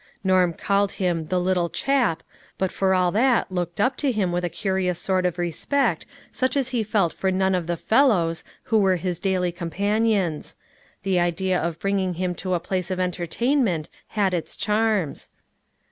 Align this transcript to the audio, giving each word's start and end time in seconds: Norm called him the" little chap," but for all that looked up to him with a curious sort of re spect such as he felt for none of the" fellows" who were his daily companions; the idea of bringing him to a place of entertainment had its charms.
Norm 0.23 0.51
called 0.53 0.93
him 0.93 1.27
the" 1.27 1.39
little 1.49 1.69
chap," 1.69 2.23
but 2.57 2.71
for 2.71 2.95
all 2.95 3.11
that 3.11 3.51
looked 3.51 3.79
up 3.79 3.95
to 3.97 4.11
him 4.11 4.31
with 4.31 4.43
a 4.43 4.49
curious 4.49 4.97
sort 4.97 5.27
of 5.27 5.37
re 5.37 5.51
spect 5.51 6.07
such 6.31 6.57
as 6.57 6.69
he 6.69 6.81
felt 6.81 7.13
for 7.13 7.29
none 7.29 7.53
of 7.53 7.67
the" 7.67 7.77
fellows" 7.87 8.43
who 8.63 8.79
were 8.79 8.95
his 8.95 9.19
daily 9.19 9.51
companions; 9.51 10.55
the 11.03 11.19
idea 11.19 11.61
of 11.61 11.77
bringing 11.77 12.15
him 12.15 12.33
to 12.33 12.55
a 12.55 12.59
place 12.59 12.89
of 12.89 12.99
entertainment 12.99 13.89
had 14.07 14.33
its 14.33 14.55
charms. 14.55 15.29